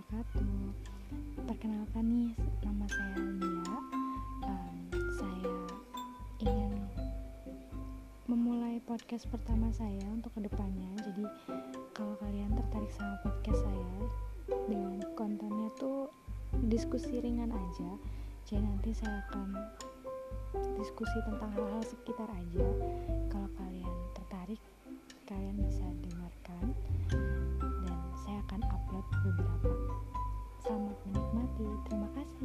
[0.00, 0.72] wabarakatuh.
[1.44, 2.32] Perkenalkan nih,
[2.64, 3.76] nama saya Lia.
[4.48, 4.76] Um,
[5.20, 5.56] Saya
[6.40, 6.72] ingin
[8.24, 10.88] memulai podcast pertama saya untuk ke depannya.
[11.04, 11.24] Jadi
[11.92, 13.92] kalau kalian tertarik sama podcast saya
[14.72, 16.08] Dengan kontennya tuh
[16.72, 17.90] diskusi ringan aja
[18.48, 19.52] Jadi nanti saya akan
[20.80, 22.64] diskusi tentang hal-hal sekitar aja.
[31.84, 32.39] terima kasih.